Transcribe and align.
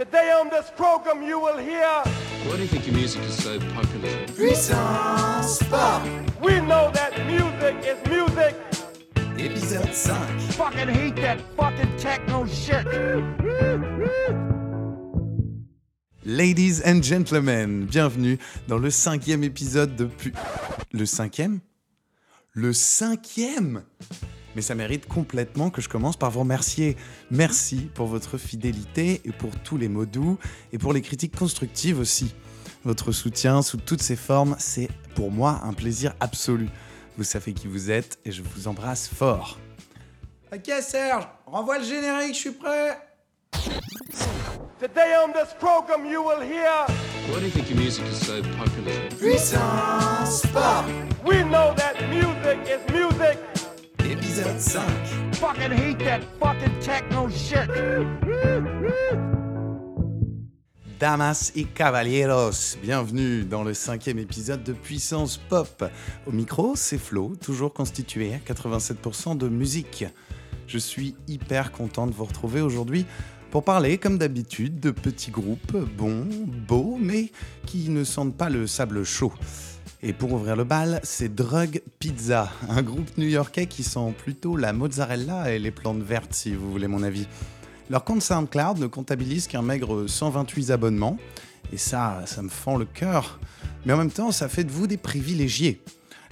Today 0.00 0.32
on 0.32 0.48
this 0.48 0.70
program 0.78 1.22
you 1.22 1.38
will 1.38 1.58
hear 1.58 1.84
Why 2.46 2.56
do 2.56 2.62
you 2.62 2.68
think 2.68 2.86
your 2.86 2.96
music 2.96 3.20
is 3.24 3.44
so 3.44 3.60
popular? 3.74 4.26
Puissance 4.28 5.62
Pop, 5.64 6.02
we 6.40 6.58
know 6.60 6.90
that 6.92 7.12
music 7.26 7.76
is 7.84 7.98
music. 8.08 8.56
épisode 9.36 9.92
5. 9.92 10.54
fucking 10.54 10.88
hate 10.88 11.16
that 11.16 11.38
fucking 11.54 11.94
techno 11.98 12.46
shit. 12.46 12.86
Ladies 16.24 16.80
and 16.80 17.02
gentlemen, 17.02 17.84
bienvenue 17.84 18.38
dans 18.68 18.78
le 18.78 18.88
cinquième 18.88 19.44
épisode 19.44 19.96
de 19.96 20.06
Pu... 20.06 20.32
Le 20.92 21.04
cinquième? 21.04 21.60
Le 22.54 22.72
cinquième? 22.72 23.82
Mais 24.56 24.62
ça 24.62 24.74
mérite 24.74 25.06
complètement 25.06 25.70
que 25.70 25.80
je 25.80 25.88
commence 25.88 26.16
par 26.16 26.30
vous 26.30 26.40
remercier. 26.40 26.96
Merci 27.30 27.88
pour 27.94 28.06
votre 28.06 28.38
fidélité 28.38 29.20
et 29.24 29.32
pour 29.32 29.50
tous 29.56 29.76
les 29.76 29.88
mots 29.88 30.06
doux 30.06 30.38
et 30.72 30.78
pour 30.78 30.92
les 30.92 31.02
critiques 31.02 31.36
constructives 31.36 31.98
aussi. 31.98 32.34
Votre 32.84 33.12
soutien 33.12 33.62
sous 33.62 33.76
toutes 33.76 34.02
ses 34.02 34.16
formes, 34.16 34.56
c'est 34.58 34.88
pour 35.14 35.30
moi 35.30 35.60
un 35.64 35.72
plaisir 35.72 36.14
absolu. 36.20 36.68
Vous 37.16 37.24
savez 37.24 37.52
qui 37.52 37.68
vous 37.68 37.90
êtes 37.90 38.18
et 38.24 38.32
je 38.32 38.42
vous 38.42 38.68
embrasse 38.68 39.08
fort. 39.08 39.58
Ok 40.52 40.70
Serge, 40.80 41.28
renvoie 41.46 41.78
le 41.78 41.84
générique, 41.84 42.34
je 42.34 42.40
suis 42.40 42.50
prêt 42.50 42.98
Today 44.80 45.14
on 45.22 45.32
this 45.32 45.52
program 45.60 46.06
you 46.06 46.22
will 46.22 46.40
hear 46.40 46.86
Why 47.28 47.38
do 47.38 47.44
you 47.44 47.50
think 47.50 47.68
your 47.68 47.78
music 47.78 48.06
is 48.06 48.26
so 48.26 48.42
popular? 48.58 48.92
Puissance 49.18 50.44
Pop, 50.52 50.86
we 51.24 51.44
know 51.44 51.74
that 51.76 52.08
music 52.08 52.58
is 52.66 52.80
music. 52.90 53.38
Épisode 54.40 54.58
5. 54.58 54.82
Fucking 55.34 55.72
hate 55.72 55.98
that 55.98 56.20
fucking 56.38 56.78
techno 56.80 57.28
shit. 57.28 57.68
Damas 60.98 61.52
y 61.54 61.64
caballeros, 61.64 62.76
bienvenue 62.82 63.44
dans 63.44 63.64
le 63.64 63.74
cinquième 63.74 64.18
épisode 64.18 64.62
de 64.62 64.72
Puissance 64.72 65.38
Pop. 65.38 65.84
Au 66.26 66.32
micro, 66.32 66.74
c'est 66.76 66.98
Flo, 66.98 67.34
toujours 67.36 67.72
constitué 67.72 68.34
à 68.34 68.38
87% 68.38 69.36
de 69.36 69.48
musique. 69.48 70.04
Je 70.66 70.78
suis 70.78 71.16
hyper 71.26 71.72
content 71.72 72.06
de 72.06 72.12
vous 72.12 72.24
retrouver 72.24 72.60
aujourd'hui 72.60 73.06
pour 73.50 73.64
parler, 73.64 73.98
comme 73.98 74.18
d'habitude, 74.18 74.78
de 74.78 74.90
petits 74.90 75.30
groupes 75.30 75.76
bons, 75.96 76.28
beaux, 76.68 76.98
mais 77.00 77.32
qui 77.66 77.88
ne 77.88 78.04
sentent 78.04 78.36
pas 78.36 78.48
le 78.48 78.66
sable 78.66 79.04
chaud. 79.04 79.32
Et 80.02 80.14
pour 80.14 80.32
ouvrir 80.32 80.56
le 80.56 80.64
bal, 80.64 80.98
c'est 81.02 81.34
Drug 81.34 81.82
Pizza, 81.98 82.50
un 82.70 82.80
groupe 82.80 83.18
new-yorkais 83.18 83.66
qui 83.66 83.82
sent 83.82 84.14
plutôt 84.16 84.56
la 84.56 84.72
mozzarella 84.72 85.52
et 85.52 85.58
les 85.58 85.70
plantes 85.70 86.00
vertes, 86.00 86.32
si 86.32 86.54
vous 86.54 86.70
voulez 86.72 86.88
mon 86.88 87.02
avis. 87.02 87.26
Leur 87.90 88.02
compte 88.04 88.22
SoundCloud 88.22 88.78
ne 88.78 88.86
comptabilise 88.86 89.46
qu'un 89.46 89.60
maigre 89.60 90.06
128 90.06 90.70
abonnements, 90.70 91.18
et 91.70 91.76
ça, 91.76 92.22
ça 92.24 92.40
me 92.40 92.48
fend 92.48 92.78
le 92.78 92.86
cœur. 92.86 93.40
Mais 93.84 93.92
en 93.92 93.98
même 93.98 94.10
temps, 94.10 94.32
ça 94.32 94.48
fait 94.48 94.64
de 94.64 94.70
vous 94.70 94.86
des 94.86 94.96
privilégiés. 94.96 95.82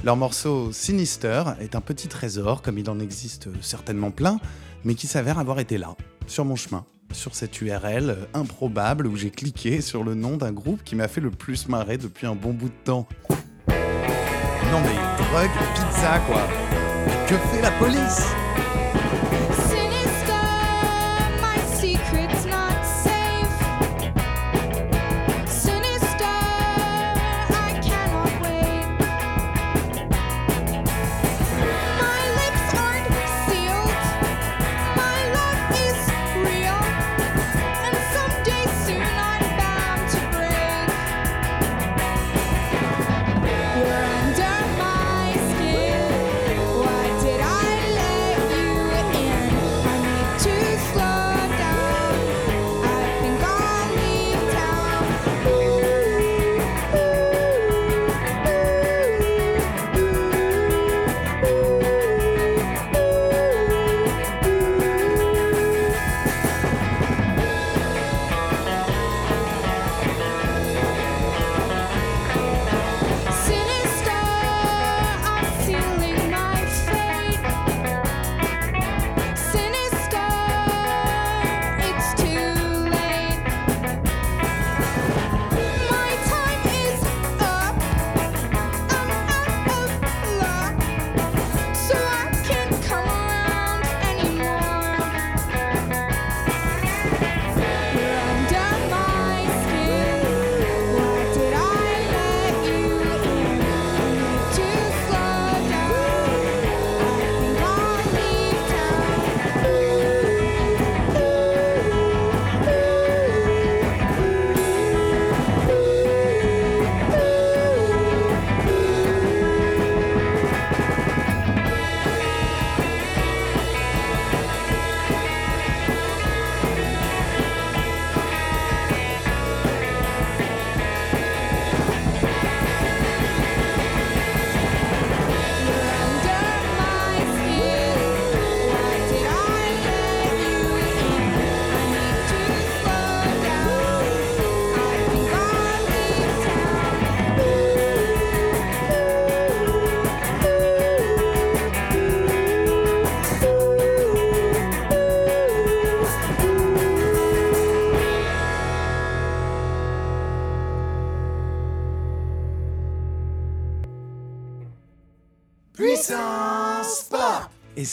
Leur 0.03 0.17
morceau 0.17 0.73
Sinister 0.73 1.43
est 1.61 1.75
un 1.75 1.83
petit 1.83 2.09
trésor, 2.09 2.63
comme 2.63 2.79
il 2.79 2.89
en 2.89 2.99
existe 3.01 3.51
certainement 3.61 4.11
plein, 4.11 4.41
mais 4.83 4.95
qui 4.95 5.07
s'avère 5.07 5.39
avoir 5.39 5.61
été 5.61 5.77
là, 5.77 5.95
sur 6.27 6.47
mon 6.47 6.57
chemin, 6.57 6.87
sur 7.13 7.35
cette 7.35 7.61
URL 7.61 8.17
improbable 8.33 9.07
où 9.07 9.17
j'ai 9.17 9.31
cliqué 9.31 9.83
sur 9.83 10.05
le 10.05 10.15
nom 10.15 10.39
d'un 10.39 10.53
groupe 10.53 10.83
qui 10.85 10.97
m'a 10.97 11.07
fait 11.07 11.21
le 11.21 11.31
plus 11.31 11.69
marrer 11.69 11.99
depuis 11.99 12.27
un 12.27 12.35
bon 12.35 12.55
bout 12.55 12.71
de 12.71 12.85
temps. 12.85 13.07
Non 14.71 14.81
mais 14.81 14.97
drug, 15.17 15.51
pizza 15.75 16.19
quoi. 16.27 16.43
Que 17.27 17.35
fait 17.51 17.63
la 17.63 17.71
police? 17.73 18.27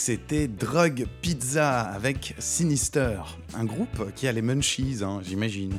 C'était 0.06 0.46
Drug 0.46 1.04
Pizza 1.20 1.80
avec 1.80 2.36
Sinister, 2.38 3.22
un 3.54 3.64
groupe 3.64 4.14
qui 4.14 4.28
a 4.28 4.32
les 4.32 4.40
munchies, 4.40 4.98
hein, 5.02 5.18
j'imagine, 5.24 5.76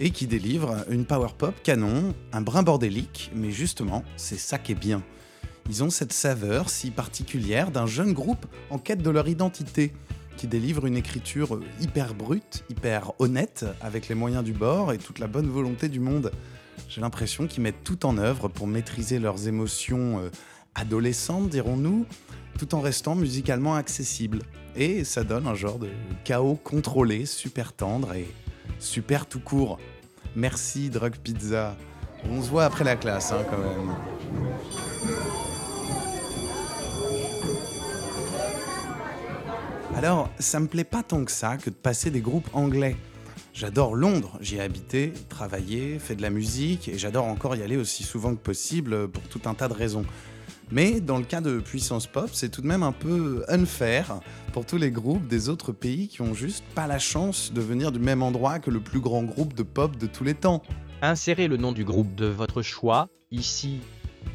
et 0.00 0.10
qui 0.10 0.26
délivre 0.26 0.84
une 0.90 1.04
power 1.04 1.28
pop 1.38 1.54
canon, 1.62 2.12
un 2.32 2.40
brin 2.40 2.64
bordélique, 2.64 3.30
mais 3.36 3.52
justement, 3.52 4.02
c'est 4.16 4.36
ça 4.36 4.58
qui 4.58 4.72
est 4.72 4.74
bien. 4.74 5.00
Ils 5.70 5.84
ont 5.84 5.90
cette 5.90 6.12
saveur 6.12 6.70
si 6.70 6.90
particulière 6.90 7.70
d'un 7.70 7.86
jeune 7.86 8.14
groupe 8.14 8.46
en 8.70 8.78
quête 8.78 9.00
de 9.00 9.10
leur 9.10 9.28
identité, 9.28 9.92
qui 10.36 10.48
délivre 10.48 10.84
une 10.84 10.96
écriture 10.96 11.60
hyper 11.80 12.14
brute, 12.14 12.64
hyper 12.68 13.12
honnête, 13.20 13.64
avec 13.80 14.08
les 14.08 14.16
moyens 14.16 14.42
du 14.42 14.54
bord 14.54 14.92
et 14.92 14.98
toute 14.98 15.20
la 15.20 15.28
bonne 15.28 15.48
volonté 15.48 15.88
du 15.88 16.00
monde. 16.00 16.32
J'ai 16.88 17.00
l'impression 17.00 17.46
qu'ils 17.46 17.62
mettent 17.62 17.84
tout 17.84 18.06
en 18.06 18.18
œuvre 18.18 18.48
pour 18.48 18.66
maîtriser 18.66 19.20
leurs 19.20 19.46
émotions 19.46 20.18
euh, 20.18 20.30
adolescentes, 20.74 21.50
dirons-nous, 21.50 22.06
tout 22.58 22.74
en 22.74 22.80
restant 22.80 23.14
musicalement 23.14 23.74
accessible. 23.74 24.40
Et 24.76 25.04
ça 25.04 25.24
donne 25.24 25.46
un 25.46 25.54
genre 25.54 25.78
de 25.78 25.88
chaos 26.24 26.54
contrôlé, 26.56 27.26
super 27.26 27.72
tendre 27.72 28.12
et 28.14 28.28
Super 28.78 29.26
tout 29.26 29.40
court. 29.40 29.78
Merci 30.36 30.88
Drug 30.88 31.16
Pizza. 31.16 31.76
On 32.30 32.42
se 32.42 32.48
voit 32.48 32.64
après 32.64 32.84
la 32.84 32.96
classe 32.96 33.32
hein, 33.32 33.44
quand 33.50 33.58
même. 33.58 33.94
Alors, 39.96 40.30
ça 40.38 40.60
me 40.60 40.68
plaît 40.68 40.84
pas 40.84 41.02
tant 41.02 41.24
que 41.24 41.32
ça 41.32 41.56
que 41.56 41.70
de 41.70 41.74
passer 41.74 42.10
des 42.10 42.20
groupes 42.20 42.48
anglais. 42.52 42.96
J'adore 43.52 43.96
Londres, 43.96 44.38
j'y 44.40 44.56
ai 44.56 44.60
habité, 44.60 45.12
travaillé, 45.28 45.98
fait 45.98 46.14
de 46.14 46.22
la 46.22 46.30
musique 46.30 46.88
et 46.88 46.98
j'adore 46.98 47.24
encore 47.24 47.56
y 47.56 47.62
aller 47.62 47.76
aussi 47.76 48.04
souvent 48.04 48.32
que 48.32 48.40
possible 48.40 49.08
pour 49.08 49.24
tout 49.24 49.40
un 49.46 49.54
tas 49.54 49.66
de 49.66 49.74
raisons. 49.74 50.04
Mais 50.70 51.00
dans 51.00 51.18
le 51.18 51.24
cas 51.24 51.40
de 51.40 51.60
Puissance 51.60 52.06
Pop, 52.06 52.30
c'est 52.32 52.50
tout 52.50 52.60
de 52.60 52.66
même 52.66 52.82
un 52.82 52.92
peu 52.92 53.44
unfair 53.48 54.20
pour 54.52 54.66
tous 54.66 54.76
les 54.76 54.90
groupes 54.90 55.26
des 55.26 55.48
autres 55.48 55.72
pays 55.72 56.08
qui 56.08 56.20
ont 56.20 56.34
juste 56.34 56.64
pas 56.74 56.86
la 56.86 56.98
chance 56.98 57.52
de 57.52 57.60
venir 57.60 57.92
du 57.92 57.98
même 57.98 58.22
endroit 58.22 58.58
que 58.58 58.70
le 58.70 58.80
plus 58.80 59.00
grand 59.00 59.22
groupe 59.22 59.54
de 59.54 59.62
pop 59.62 59.96
de 59.96 60.06
tous 60.06 60.24
les 60.24 60.34
temps. 60.34 60.62
Insérez 61.00 61.48
le 61.48 61.56
nom 61.56 61.72
du 61.72 61.84
groupe 61.84 62.14
de 62.14 62.26
votre 62.26 62.62
choix 62.62 63.08
ici. 63.30 63.80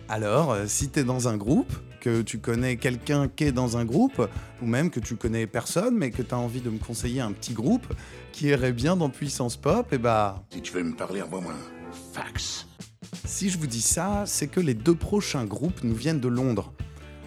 Alors, 0.09 0.51
euh, 0.51 0.63
si 0.67 0.89
t'es 0.89 1.03
dans 1.03 1.27
un 1.27 1.37
groupe, 1.37 1.71
que 2.03 2.21
tu 2.21 2.39
connais 2.39 2.75
quelqu'un 2.75 3.29
qui 3.29 3.45
est 3.45 3.51
dans 3.53 3.77
un 3.77 3.85
groupe, 3.85 4.27
ou 4.61 4.65
même 4.65 4.89
que 4.89 4.99
tu 4.99 5.15
connais 5.15 5.47
personne, 5.47 5.95
mais 5.97 6.11
que 6.11 6.21
t'as 6.21 6.35
envie 6.35 6.59
de 6.59 6.69
me 6.69 6.77
conseiller 6.77 7.21
un 7.21 7.31
petit 7.31 7.53
groupe 7.53 7.87
qui 8.33 8.47
irait 8.47 8.73
bien 8.73 8.97
dans 8.97 9.09
Puissance 9.09 9.55
Pop, 9.55 9.93
et 9.93 9.97
bah, 9.97 10.43
Si 10.49 10.61
tu 10.61 10.73
veux 10.73 10.83
me 10.83 10.95
parler, 10.95 11.21
envoie-moi 11.21 11.53
un 11.53 12.13
fax. 12.13 12.67
Si 13.25 13.49
je 13.49 13.57
vous 13.57 13.67
dis 13.67 13.81
ça, 13.81 14.23
c'est 14.25 14.47
que 14.47 14.59
les 14.59 14.73
deux 14.73 14.95
prochains 14.95 15.45
groupes 15.45 15.83
nous 15.83 15.95
viennent 15.95 16.19
de 16.19 16.27
Londres. 16.27 16.73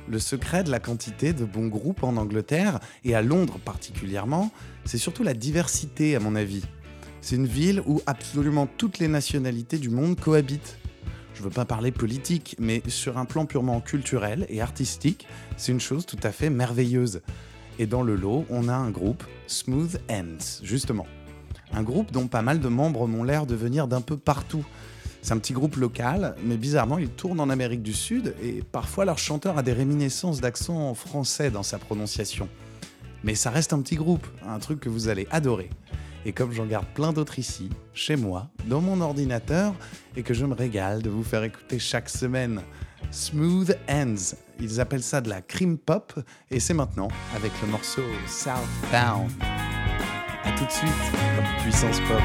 Le 0.08 0.18
secret 0.18 0.62
de 0.62 0.70
la 0.70 0.78
quantité 0.78 1.32
de 1.32 1.44
bons 1.44 1.66
groupes 1.66 2.02
en 2.02 2.16
Angleterre, 2.16 2.78
et 3.04 3.14
à 3.14 3.22
Londres 3.22 3.58
particulièrement, 3.64 4.52
c'est 4.84 4.98
surtout 4.98 5.22
la 5.22 5.34
diversité 5.34 6.14
à 6.14 6.20
mon 6.20 6.36
avis. 6.36 6.62
C'est 7.20 7.36
une 7.36 7.46
ville 7.46 7.82
où 7.86 8.00
absolument 8.06 8.68
toutes 8.78 8.98
les 8.98 9.08
nationalités 9.08 9.78
du 9.78 9.90
monde 9.90 10.18
cohabitent. 10.20 10.78
Je 11.34 11.42
veux 11.42 11.50
pas 11.50 11.64
parler 11.64 11.90
politique, 11.90 12.56
mais 12.58 12.82
sur 12.86 13.18
un 13.18 13.24
plan 13.24 13.46
purement 13.46 13.80
culturel 13.80 14.46
et 14.48 14.60
artistique, 14.60 15.26
c'est 15.56 15.72
une 15.72 15.80
chose 15.80 16.06
tout 16.06 16.20
à 16.22 16.30
fait 16.30 16.50
merveilleuse. 16.50 17.20
Et 17.78 17.86
dans 17.86 18.02
le 18.02 18.14
lot, 18.14 18.46
on 18.48 18.68
a 18.68 18.74
un 18.74 18.90
groupe, 18.90 19.24
Smooth 19.48 20.00
Ends, 20.10 20.62
justement. 20.62 21.06
Un 21.72 21.82
groupe 21.82 22.12
dont 22.12 22.26
pas 22.28 22.42
mal 22.42 22.60
de 22.60 22.68
membres 22.68 23.06
m'ont 23.06 23.24
l'air 23.24 23.44
de 23.44 23.54
venir 23.54 23.88
d'un 23.88 24.00
peu 24.00 24.16
partout. 24.16 24.64
C'est 25.26 25.34
un 25.34 25.38
petit 25.38 25.54
groupe 25.54 25.74
local, 25.74 26.36
mais 26.44 26.56
bizarrement, 26.56 26.98
il 26.98 27.08
tourne 27.08 27.40
en 27.40 27.50
Amérique 27.50 27.82
du 27.82 27.94
Sud 27.94 28.36
et 28.40 28.62
parfois 28.62 29.04
leur 29.04 29.18
chanteur 29.18 29.58
a 29.58 29.64
des 29.64 29.72
réminiscences 29.72 30.40
d'accent 30.40 30.94
français 30.94 31.50
dans 31.50 31.64
sa 31.64 31.78
prononciation. 31.78 32.48
Mais 33.24 33.34
ça 33.34 33.50
reste 33.50 33.72
un 33.72 33.80
petit 33.80 33.96
groupe, 33.96 34.24
un 34.48 34.60
truc 34.60 34.78
que 34.78 34.88
vous 34.88 35.08
allez 35.08 35.26
adorer. 35.32 35.68
Et 36.26 36.32
comme 36.32 36.52
j'en 36.52 36.64
garde 36.64 36.86
plein 36.94 37.12
d'autres 37.12 37.40
ici, 37.40 37.70
chez 37.92 38.14
moi, 38.14 38.50
dans 38.66 38.80
mon 38.80 39.00
ordinateur, 39.00 39.74
et 40.16 40.22
que 40.22 40.32
je 40.32 40.46
me 40.46 40.54
régale 40.54 41.02
de 41.02 41.10
vous 41.10 41.24
faire 41.24 41.42
écouter 41.42 41.80
chaque 41.80 42.08
semaine. 42.08 42.62
Smooth 43.10 43.76
Ends, 43.90 44.36
ils 44.60 44.80
appellent 44.80 45.02
ça 45.02 45.20
de 45.20 45.28
la 45.28 45.42
cream 45.42 45.76
pop, 45.76 46.20
et 46.52 46.60
c'est 46.60 46.72
maintenant 46.72 47.08
avec 47.34 47.50
le 47.62 47.66
morceau 47.66 48.02
Southbound. 48.28 49.32
A 50.44 50.52
tout 50.56 50.66
de 50.66 50.70
suite, 50.70 50.92
puissance 51.64 51.98
pop. 52.06 52.22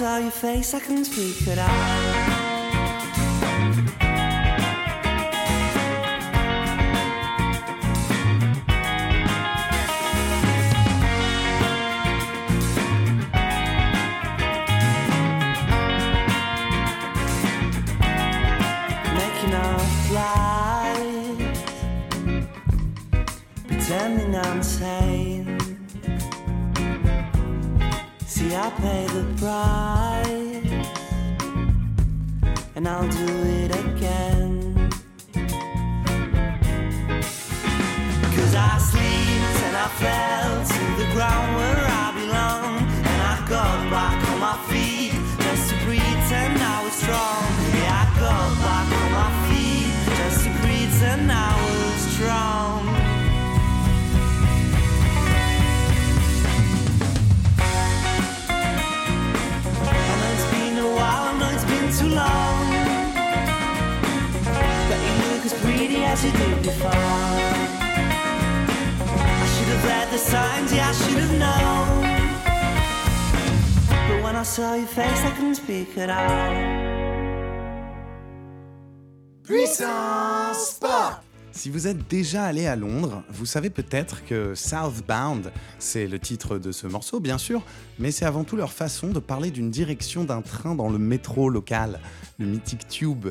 Saw 0.00 0.16
your 0.16 0.30
face, 0.30 0.72
I 0.72 0.80
couldn't 0.80 1.04
speak 1.04 1.46
it 1.46 1.58
out. 1.58 2.59
See, 28.50 28.56
I 28.56 28.70
pay 28.70 29.06
the 29.06 29.24
price, 29.38 30.88
and 32.74 32.88
I'll 32.88 33.08
do 33.08 33.26
it 33.60 33.70
again. 33.76 34.90
Cause 38.34 38.54
I 38.56 38.78
as 66.20 66.24
you 66.24 66.32
did 66.32 66.62
before. 66.62 66.90
I 69.32 69.46
should 69.52 69.68
have 69.74 69.84
read 69.84 70.08
the 70.10 70.18
signs, 70.18 70.72
yeah, 70.72 70.88
I 70.88 70.92
should 70.92 71.18
have 71.18 71.38
known. 71.38 72.02
But 74.08 74.22
when 74.24 74.36
I 74.36 74.42
saw 74.42 74.74
your 74.74 74.86
face, 74.86 75.24
I 75.24 75.30
couldn't 75.36 75.56
speak 75.56 75.96
it 75.96 76.10
out. 76.10 76.90
Puissance 79.44 80.78
Pop 80.80 81.22
Si 81.52 81.70
vous 81.70 81.88
êtes 81.88 82.08
déjà 82.08 82.44
allé 82.44 82.66
à 82.66 82.76
Londres, 82.76 83.22
vous 83.30 83.46
savez 83.46 83.70
peut-être 83.70 84.24
que 84.24 84.54
Southbound, 84.54 85.50
c'est 85.78 86.06
le 86.06 86.18
titre 86.18 86.58
de 86.58 86.70
ce 86.70 86.86
morceau, 86.86 87.18
bien 87.20 87.38
sûr, 87.38 87.62
mais 87.98 88.12
c'est 88.12 88.24
avant 88.24 88.44
tout 88.44 88.56
leur 88.56 88.72
façon 88.72 89.08
de 89.08 89.18
parler 89.18 89.50
d'une 89.50 89.70
direction 89.70 90.24
d'un 90.24 90.42
train 90.42 90.74
dans 90.74 90.88
le 90.88 90.98
métro 90.98 91.48
local, 91.48 92.00
le 92.38 92.46
mythique 92.46 92.86
Tube. 92.88 93.28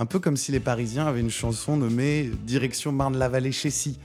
Un 0.00 0.06
peu 0.06 0.18
comme 0.18 0.38
si 0.38 0.50
les 0.50 0.60
Parisiens 0.60 1.06
avaient 1.06 1.20
une 1.20 1.28
chanson 1.28 1.76
nommée 1.76 2.30
Direction 2.44 2.90
Marne-la-Vallée 2.90 3.52
Chessy. 3.52 4.00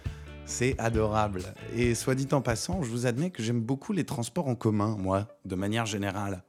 C'est 0.46 0.78
adorable. 0.78 1.42
Et 1.74 1.96
soit 1.96 2.16
dit 2.16 2.28
en 2.34 2.42
passant, 2.42 2.84
je 2.84 2.90
vous 2.90 3.06
admets 3.06 3.30
que 3.30 3.42
j'aime 3.42 3.62
beaucoup 3.62 3.94
les 3.94 4.04
transports 4.04 4.50
en 4.50 4.56
commun, 4.56 4.98
moi, 5.00 5.30
de 5.46 5.56
manière 5.56 5.86
générale. 5.86 6.44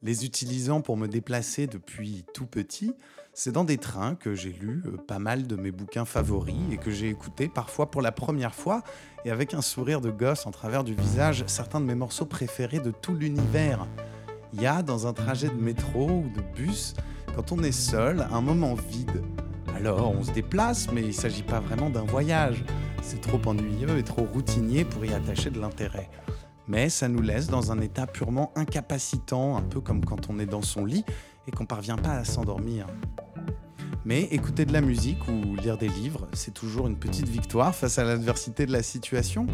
Les 0.00 0.24
utilisant 0.24 0.80
pour 0.80 0.96
me 0.96 1.08
déplacer 1.08 1.66
depuis 1.66 2.24
tout 2.32 2.46
petit, 2.46 2.94
c'est 3.34 3.52
dans 3.52 3.64
des 3.64 3.76
trains 3.76 4.14
que 4.14 4.34
j'ai 4.34 4.52
lu 4.52 4.82
euh, 4.86 4.96
pas 4.96 5.18
mal 5.18 5.46
de 5.46 5.54
mes 5.54 5.70
bouquins 5.70 6.06
favoris 6.06 6.56
et 6.72 6.78
que 6.78 6.90
j'ai 6.90 7.10
écouté 7.10 7.48
parfois 7.48 7.90
pour 7.90 8.00
la 8.00 8.12
première 8.12 8.54
fois 8.54 8.82
et 9.26 9.30
avec 9.30 9.52
un 9.52 9.60
sourire 9.60 10.00
de 10.00 10.10
gosse 10.10 10.46
en 10.46 10.52
travers 10.52 10.84
du 10.84 10.94
visage 10.94 11.44
certains 11.48 11.82
de 11.82 11.86
mes 11.86 11.94
morceaux 11.94 12.24
préférés 12.24 12.80
de 12.80 12.92
tout 12.92 13.14
l'univers. 13.14 13.86
Il 14.54 14.62
y 14.62 14.66
a 14.66 14.82
dans 14.82 15.06
un 15.06 15.12
trajet 15.12 15.48
de 15.48 15.60
métro 15.60 16.08
ou 16.08 16.30
de 16.34 16.40
bus, 16.54 16.94
quand 17.34 17.52
on 17.52 17.62
est 17.62 17.72
seul, 17.72 18.26
un 18.30 18.40
moment 18.40 18.74
vide. 18.74 19.22
Alors 19.76 20.12
on 20.12 20.22
se 20.22 20.30
déplace, 20.30 20.90
mais 20.92 21.00
il 21.00 21.08
ne 21.08 21.12
s'agit 21.12 21.42
pas 21.42 21.60
vraiment 21.60 21.90
d'un 21.90 22.04
voyage. 22.04 22.64
C'est 23.02 23.20
trop 23.20 23.40
ennuyeux 23.46 23.98
et 23.98 24.02
trop 24.02 24.24
routinier 24.24 24.84
pour 24.84 25.04
y 25.04 25.12
attacher 25.12 25.50
de 25.50 25.60
l'intérêt. 25.60 26.08
mais 26.66 26.88
ça 26.88 27.08
nous 27.08 27.20
laisse 27.20 27.48
dans 27.48 27.72
un 27.72 27.80
état 27.80 28.06
purement 28.06 28.50
incapacitant, 28.56 29.58
un 29.58 29.62
peu 29.62 29.80
comme 29.80 30.02
quand 30.02 30.30
on 30.30 30.38
est 30.38 30.46
dans 30.46 30.62
son 30.62 30.86
lit 30.86 31.04
et 31.46 31.50
qu'on 31.50 31.66
parvient 31.66 31.96
pas 31.98 32.12
à 32.12 32.24
s'endormir. 32.24 32.86
Mais 34.06 34.22
écouter 34.22 34.64
de 34.64 34.72
la 34.72 34.80
musique 34.80 35.28
ou 35.28 35.56
lire 35.56 35.76
des 35.76 35.88
livres, 35.88 36.26
c'est 36.32 36.54
toujours 36.54 36.86
une 36.86 36.96
petite 36.96 37.28
victoire 37.28 37.74
face 37.74 37.98
à 37.98 38.04
l'adversité 38.04 38.64
de 38.64 38.72
la 38.72 38.82
situation. 38.82 39.46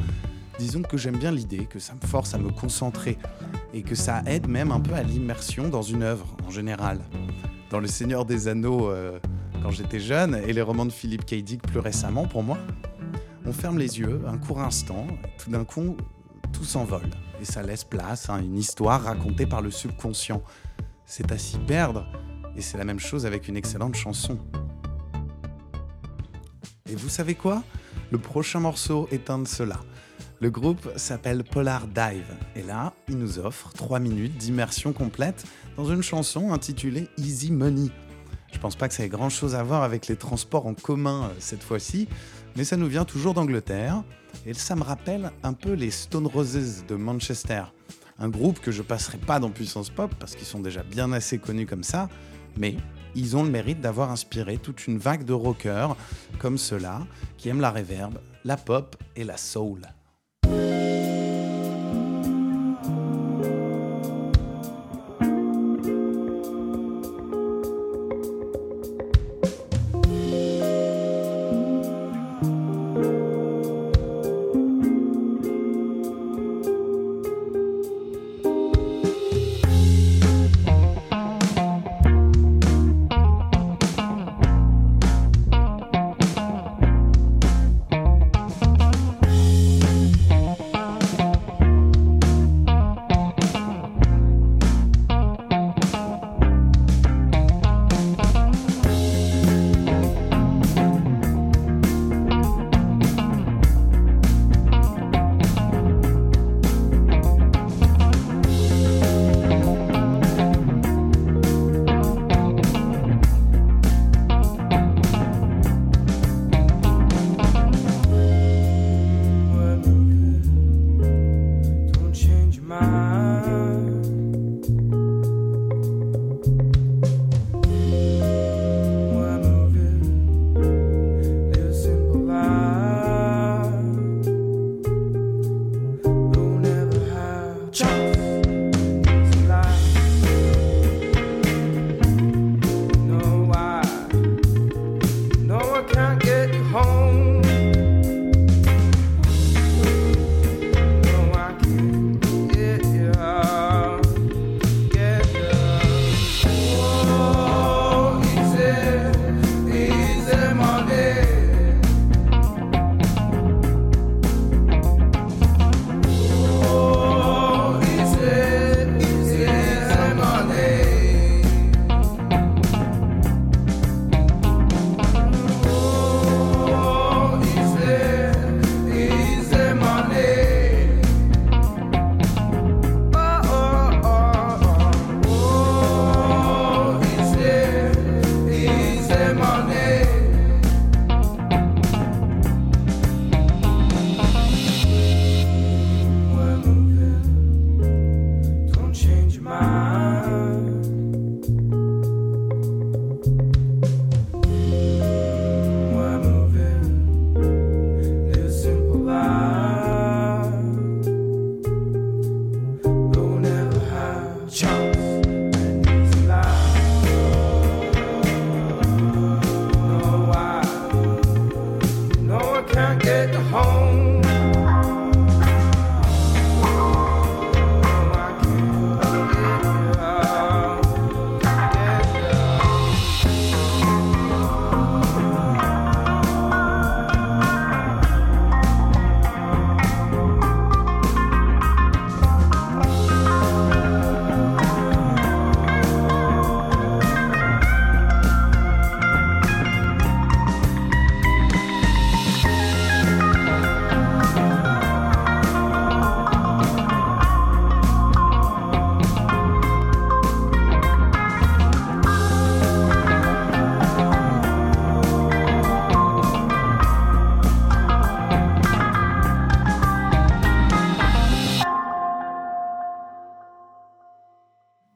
Disons 0.59 0.83
que 0.83 0.97
j'aime 0.97 1.17
bien 1.17 1.33
l'idée, 1.33 1.67
que 1.67 1.79
ça 1.79 1.95
me 1.95 2.07
force 2.07 2.35
à 2.35 2.39
me 2.39 2.51
concentrer 2.51 3.19
et 3.73 3.83
que 3.83 3.95
ça 3.95 4.23
aide 4.27 4.47
même 4.47 4.71
un 4.71 4.81
peu 4.81 4.95
à 4.95 5.03
l'immersion 5.03 5.69
dans 5.69 5.83
une 5.83 6.03
œuvre 6.03 6.27
en 6.47 6.51
général. 6.51 7.01
Dans 7.71 7.81
Le 7.81 7.87
Seigneur 7.87 8.25
des 8.25 8.49
Anneaux, 8.49 8.91
euh, 8.91 9.19
quand 9.63 9.71
j'étais 9.71 10.01
jeune, 10.01 10.35
et 10.35 10.53
les 10.53 10.61
romans 10.61 10.87
de 10.87 10.93
Philippe 10.93 11.25
K. 11.25 11.37
Dick 11.37 11.63
plus 11.63 11.79
récemment 11.79 12.27
pour 12.27 12.43
moi, 12.43 12.59
on 13.47 13.53
ferme 13.53 13.79
les 13.79 13.99
yeux 13.99 14.23
un 14.27 14.39
court 14.39 14.61
instant, 14.61 15.07
tout 15.39 15.51
d'un 15.51 15.65
coup, 15.65 15.97
tout 16.53 16.65
s'envole 16.65 17.09
et 17.41 17.45
ça 17.45 17.63
laisse 17.63 17.85
place 17.85 18.29
à 18.29 18.39
une 18.39 18.57
histoire 18.57 19.03
racontée 19.03 19.47
par 19.47 19.63
le 19.63 19.71
subconscient. 19.71 20.43
C'est 21.07 21.33
à 21.33 21.39
s'y 21.39 21.59
perdre 21.59 22.07
et 22.57 22.61
c'est 22.61 22.77
la 22.77 22.85
même 22.85 22.99
chose 22.99 23.25
avec 23.25 23.49
une 23.49 23.57
excellente 23.57 23.95
chanson. 23.95 24.39
Et 26.91 26.95
vous 26.95 27.09
savez 27.09 27.35
quoi? 27.35 27.63
Le 28.11 28.19
prochain 28.19 28.61
morceau 28.61 29.09
est 29.11 29.31
un 29.31 29.39
de 29.39 29.49
ceux-là. 29.49 29.81
Le 30.43 30.51
groupe 30.51 30.91
s'appelle 30.97 31.45
Polar 31.45 31.87
Dive 31.87 32.35
et 32.57 32.63
là, 32.63 32.95
il 33.09 33.19
nous 33.19 33.39
offre 33.39 33.75
3 33.75 34.01
minutes 34.01 34.39
d'immersion 34.39 34.95
complète 34.95 35.45
dans 35.77 35.85
une 35.85 36.03
chanson 36.03 36.55
intitulée 36.55 37.09
Easy 37.19 37.53
Money. 37.53 37.91
Je 38.51 38.59
pense 38.59 38.75
pas 38.75 38.89
que 38.89 38.95
ça 38.95 39.05
ait 39.05 39.11
grand 39.11 39.29
chose 39.29 39.55
à 39.55 39.63
voir 39.63 39.83
avec 39.83 40.07
les 40.07 40.17
transports 40.17 40.67
en 40.67 40.73
commun 40.73 41.25
euh, 41.25 41.35
cette 41.41 41.63
fois-ci, 41.63 42.09
mais 42.57 42.65
ça 42.65 42.79
nous 42.79 42.87
vient 42.87 43.05
toujours 43.05 43.35
d'Angleterre 43.35 44.03
et 44.47 44.55
ça 44.55 44.77
me 44.77 44.83
rappelle 44.83 45.31
un 45.43 45.53
peu 45.53 45.75
les 45.75 45.91
Stone 45.91 46.27
Roses 46.27 46.87
de 46.89 46.95
Manchester. 46.95 47.65
Un 48.19 48.31
groupe 48.31 48.61
que 48.61 48.71
je 48.71 48.81
passerai 48.81 49.19
pas 49.19 49.41
dans 49.41 49.51
Puissance 49.51 49.91
Pop 49.91 50.15
parce 50.19 50.35
qu'ils 50.37 50.47
sont 50.47 50.61
déjà 50.61 50.83
bien 50.83 51.13
assez 51.13 51.37
connus 51.37 51.67
comme 51.67 51.85
ça, 51.85 52.09
mais 52.57 52.77
ils 53.15 53.37
ont 53.37 53.43
le 53.43 53.51
mérite 53.51 53.83
d'avoir 53.83 54.11
inspiré 54.11 54.57
toute 54.57 54.87
une 54.87 54.97
vague 54.97 55.25
de 55.25 55.35
rockers 55.35 55.99
comme 56.39 56.57
ceux-là 56.57 57.07
qui 57.37 57.51
aiment 57.51 57.61
la 57.61 57.71
reverb, 57.71 58.19
la 58.47 58.57
pop 58.57 58.97
et 59.17 59.25
la 59.25 59.37
soul. 59.37 59.83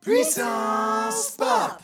Puissance 0.05 1.35
Pop 1.39 1.81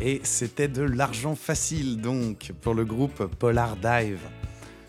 Et 0.00 0.20
c'était 0.24 0.66
de 0.66 0.82
l'argent 0.82 1.36
facile 1.36 2.00
donc 2.00 2.50
pour 2.60 2.74
le 2.74 2.84
groupe 2.84 3.26
Polar 3.38 3.76
Dive. 3.76 4.18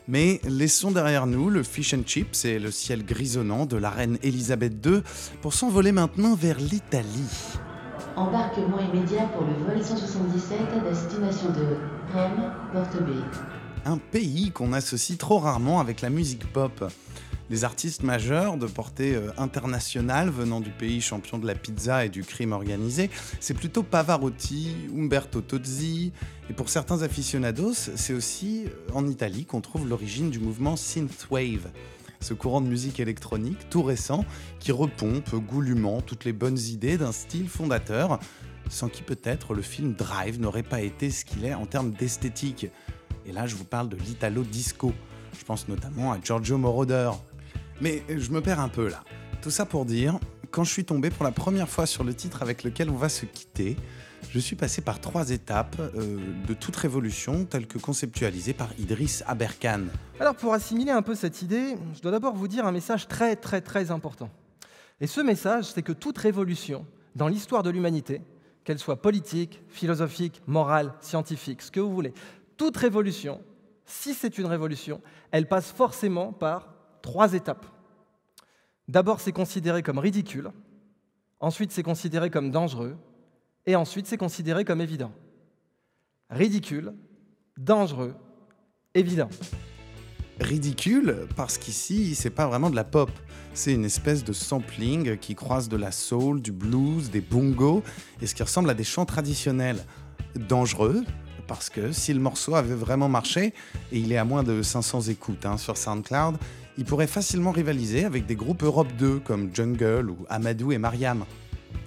Mais 0.07 0.41
laissons 0.43 0.89
derrière 0.89 1.27
nous 1.27 1.51
le 1.51 1.61
fish 1.61 1.93
and 1.93 2.01
chips 2.07 2.45
et 2.45 2.57
le 2.57 2.71
ciel 2.71 3.05
grisonnant 3.05 3.67
de 3.67 3.77
la 3.77 3.91
reine 3.91 4.17
Elisabeth 4.23 4.83
II 4.83 5.03
pour 5.43 5.53
s'envoler 5.53 5.91
maintenant 5.91 6.33
vers 6.33 6.57
l'Italie. 6.57 7.59
Embarquement 8.15 8.79
immédiat 8.79 9.27
pour 9.27 9.45
le 9.45 9.53
vol 9.65 9.83
177 9.83 10.57
à 10.75 10.89
destination 10.89 11.49
de 11.49 11.77
Rome, 12.11 12.51
Porte 12.73 13.03
B. 13.03 13.11
Un 13.85 13.99
pays 13.99 14.49
qu'on 14.49 14.73
associe 14.73 15.19
trop 15.19 15.37
rarement 15.37 15.79
avec 15.79 16.01
la 16.01 16.09
musique 16.09 16.51
pop. 16.51 16.91
Les 17.49 17.65
artistes 17.65 18.03
majeurs 18.03 18.57
de 18.57 18.67
portée 18.67 19.15
euh, 19.15 19.31
internationale 19.37 20.29
venant 20.29 20.61
du 20.61 20.69
pays 20.69 21.01
champion 21.01 21.37
de 21.37 21.45
la 21.45 21.55
pizza 21.55 22.05
et 22.05 22.09
du 22.09 22.23
crime 22.23 22.53
organisé, 22.53 23.09
c'est 23.41 23.53
plutôt 23.53 23.83
Pavarotti, 23.83 24.75
Umberto 24.95 25.41
Tozzi, 25.41 26.13
et 26.49 26.53
pour 26.53 26.69
certains 26.69 27.01
aficionados, 27.01 27.73
c'est 27.73 28.13
aussi 28.13 28.65
euh, 28.65 28.93
en 28.93 29.07
Italie 29.07 29.45
qu'on 29.45 29.59
trouve 29.59 29.87
l'origine 29.87 30.29
du 30.29 30.39
mouvement 30.39 30.77
synthwave. 30.77 31.69
Ce 32.21 32.33
courant 32.33 32.61
de 32.61 32.67
musique 32.67 33.01
électronique 33.01 33.69
tout 33.69 33.83
récent 33.83 34.23
qui 34.59 34.71
repompe 34.71 35.35
goulûment 35.35 36.01
toutes 36.01 36.23
les 36.23 36.31
bonnes 36.31 36.57
idées 36.57 36.97
d'un 36.97 37.11
style 37.11 37.49
fondateur, 37.49 38.19
sans 38.69 38.87
qui 38.87 39.03
peut-être 39.03 39.53
le 39.53 39.61
film 39.61 39.93
Drive 39.93 40.39
n'aurait 40.39 40.63
pas 40.63 40.79
été 40.79 41.11
ce 41.11 41.25
qu'il 41.25 41.43
est 41.43 41.53
en 41.53 41.65
termes 41.65 41.91
d'esthétique. 41.91 42.67
Et 43.25 43.33
là, 43.33 43.45
je 43.45 43.55
vous 43.55 43.65
parle 43.65 43.89
de 43.89 43.97
l'italo 43.97 44.43
disco. 44.43 44.93
Je 45.37 45.43
pense 45.43 45.67
notamment 45.67 46.13
à 46.13 46.19
Giorgio 46.21 46.57
Moroder. 46.57 47.11
Mais 47.81 48.03
je 48.09 48.31
me 48.31 48.41
perds 48.41 48.59
un 48.59 48.69
peu 48.69 48.89
là. 48.89 49.03
Tout 49.41 49.51
ça 49.51 49.65
pour 49.65 49.85
dire, 49.85 50.19
quand 50.51 50.63
je 50.63 50.71
suis 50.71 50.85
tombé 50.85 51.09
pour 51.09 51.23
la 51.23 51.31
première 51.31 51.67
fois 51.67 51.85
sur 51.85 52.03
le 52.03 52.13
titre 52.13 52.41
avec 52.41 52.63
lequel 52.63 52.89
on 52.89 52.95
va 52.95 53.09
se 53.09 53.25
quitter, 53.25 53.75
je 54.29 54.39
suis 54.39 54.55
passé 54.55 54.81
par 54.81 54.99
trois 54.99 55.31
étapes 55.31 55.75
euh, 55.79 56.17
de 56.47 56.53
toute 56.53 56.75
révolution 56.75 57.45
telle 57.45 57.67
que 57.67 57.77
conceptualisée 57.77 58.53
par 58.53 58.69
Idriss 58.79 59.23
Aberkan. 59.27 59.81
Alors 60.19 60.35
pour 60.35 60.53
assimiler 60.53 60.91
un 60.91 61.01
peu 61.01 61.15
cette 61.15 61.41
idée, 61.41 61.75
je 61.95 62.01
dois 62.01 62.11
d'abord 62.11 62.35
vous 62.35 62.47
dire 62.47 62.65
un 62.65 62.71
message 62.71 63.07
très 63.07 63.35
très 63.35 63.61
très 63.61 63.91
important. 63.91 64.29
Et 65.01 65.07
ce 65.07 65.21
message, 65.21 65.65
c'est 65.65 65.81
que 65.81 65.91
toute 65.91 66.17
révolution 66.17 66.85
dans 67.15 67.27
l'histoire 67.27 67.63
de 67.63 67.69
l'humanité, 67.69 68.21
qu'elle 68.63 68.79
soit 68.79 69.01
politique, 69.01 69.61
philosophique, 69.67 70.41
morale, 70.47 70.93
scientifique, 71.01 71.61
ce 71.61 71.71
que 71.71 71.79
vous 71.79 71.93
voulez, 71.93 72.13
toute 72.57 72.77
révolution, 72.77 73.41
si 73.85 74.13
c'est 74.13 74.37
une 74.37 74.45
révolution, 74.45 75.01
elle 75.31 75.47
passe 75.47 75.71
forcément 75.71 76.31
par 76.31 76.72
trois 77.03 77.33
étapes. 77.33 77.67
D'abord, 78.87 79.19
c'est 79.19 79.31
considéré 79.31 79.83
comme 79.83 79.99
ridicule, 79.99 80.49
ensuite, 81.39 81.71
c'est 81.71 81.83
considéré 81.83 82.31
comme 82.31 82.49
dangereux, 82.49 82.97
et 83.67 83.75
ensuite, 83.75 84.07
c'est 84.07 84.17
considéré 84.17 84.65
comme 84.65 84.81
évident. 84.81 85.11
Ridicule, 86.31 86.93
dangereux, 87.57 88.15
évident. 88.95 89.29
Ridicule 90.39 91.27
parce 91.35 91.59
qu'ici, 91.59 92.15
c'est 92.15 92.31
pas 92.31 92.47
vraiment 92.47 92.71
de 92.71 92.75
la 92.75 92.83
pop. 92.83 93.11
C'est 93.53 93.73
une 93.73 93.85
espèce 93.85 94.23
de 94.23 94.33
sampling 94.33 95.17
qui 95.17 95.35
croise 95.35 95.69
de 95.69 95.77
la 95.77 95.91
soul, 95.91 96.41
du 96.41 96.51
blues, 96.51 97.11
des 97.11 97.21
bongos 97.21 97.83
et 98.19 98.25
ce 98.25 98.33
qui 98.33 98.41
ressemble 98.41 98.69
à 98.69 98.73
des 98.73 98.83
chants 98.83 99.05
traditionnels. 99.05 99.85
Dangereux 100.35 101.03
parce 101.47 101.69
que 101.69 101.91
si 101.91 102.13
le 102.13 102.19
morceau 102.19 102.55
avait 102.55 102.73
vraiment 102.73 103.09
marché, 103.09 103.53
et 103.91 103.99
il 103.99 104.11
est 104.11 104.17
à 104.17 104.23
moins 104.23 104.43
de 104.43 104.61
500 104.61 105.01
écoutes 105.01 105.45
hein, 105.45 105.57
sur 105.57 105.77
SoundCloud, 105.77 106.37
il 106.77 106.85
pourrait 106.85 107.07
facilement 107.07 107.51
rivaliser 107.51 108.05
avec 108.05 108.25
des 108.25 108.35
groupes 108.35 108.63
Europe 108.63 108.91
2 108.97 109.19
comme 109.19 109.53
Jungle 109.53 110.09
ou 110.09 110.25
Amadou 110.29 110.71
et 110.71 110.77
Mariam. 110.77 111.25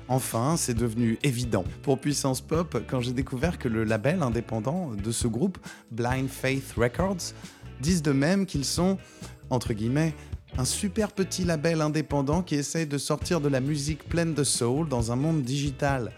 Enfin, 0.09 0.57
c'est 0.57 0.75
devenu 0.75 1.19
évident 1.23 1.65
pour 1.83 1.99
Puissance 1.99 2.41
Pop 2.41 2.79
quand 2.89 3.01
j'ai 3.01 3.13
découvert 3.13 3.59
que 3.59 3.69
le 3.69 3.83
label 3.83 4.23
indépendant 4.23 4.93
de 4.93 5.11
ce 5.11 5.27
groupe, 5.27 5.59
Blind 5.91 6.29
Faith 6.29 6.75
Records, 6.77 7.33
disent 7.81 8.03
de 8.03 8.13
même 8.13 8.47
qu'ils 8.47 8.65
sont, 8.65 8.99
entre 9.51 9.73
guillemets, 9.73 10.15
un 10.59 10.65
super 10.65 11.13
petit 11.13 11.45
label 11.45 11.81
indépendant 11.81 12.43
qui 12.43 12.55
essaye 12.55 12.87
de 12.87 12.99
sortir 12.99 13.41
de 13.41 13.49
la 13.49 13.61
musique 13.61 14.09
pleine 14.09 14.33
de 14.33 14.45
soul 14.45 14.89
dans 14.89 15.11
un 15.11 15.17
monde 15.17 15.43
digital. 15.43 16.13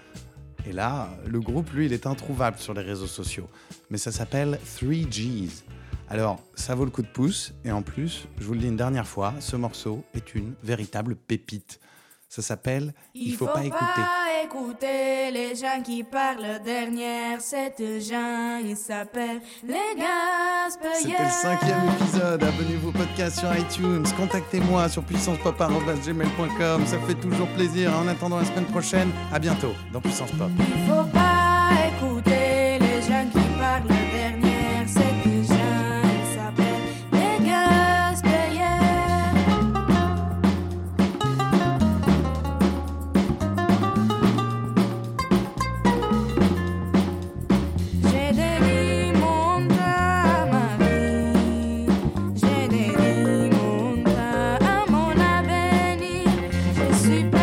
Et 0.66 0.72
là, 0.72 1.08
le 1.26 1.40
groupe, 1.40 1.70
lui, 1.70 1.86
il 1.86 1.92
est 1.94 2.06
introuvable 2.06 2.58
sur 2.58 2.74
les 2.74 2.82
réseaux 2.82 3.06
sociaux. 3.06 3.48
Mais 3.90 3.96
ça 3.96 4.12
s'appelle 4.12 4.58
3Gs. 4.66 5.62
Alors, 6.10 6.38
ça 6.54 6.74
vaut 6.74 6.84
le 6.84 6.90
coup 6.90 7.02
de 7.02 7.08
pouce, 7.08 7.52
et 7.64 7.70
en 7.72 7.82
plus, 7.82 8.26
je 8.38 8.44
vous 8.44 8.54
le 8.54 8.60
dis 8.60 8.68
une 8.68 8.76
dernière 8.76 9.06
fois, 9.06 9.34
ce 9.40 9.56
morceau 9.56 10.04
est 10.14 10.34
une 10.34 10.54
véritable 10.62 11.16
pépite. 11.16 11.80
Ça 12.30 12.42
s'appelle 12.42 12.92
Il 13.14 13.34
faut 13.34 13.46
pas 13.46 13.64
écouter. 13.64 14.02
écouter 14.44 15.30
les 15.32 15.54
gens 15.54 15.80
qui 15.82 16.04
parlent 16.04 16.60
derrière 16.62 17.40
cette 17.40 17.78
gens. 17.78 18.58
Ils 18.62 18.76
s'appellent 18.76 19.40
les 19.66 19.94
Gaspésiens. 19.96 21.16
C'était 21.16 21.24
le 21.24 21.30
cinquième 21.30 21.88
épisode. 21.88 22.42
Abonnez-vous 22.44 22.88
au 22.90 22.92
podcast 22.92 23.38
sur 23.38 23.56
iTunes. 23.56 24.04
Contactez-moi 24.16 24.90
sur 24.90 25.02
puissancepop.gmail.com. 25.04 26.86
Ça 26.86 26.98
fait 27.06 27.14
toujours 27.14 27.48
plaisir. 27.48 27.90
En 27.98 28.06
attendant 28.08 28.38
la 28.38 28.44
semaine 28.44 28.66
prochaine, 28.66 29.10
à 29.32 29.38
bientôt 29.38 29.72
dans 29.90 30.00
Puissance 30.02 30.30
Pop. 30.32 30.50
Il 30.58 30.86
faut 30.86 31.04
pas 31.10 31.27
Je 57.08 57.37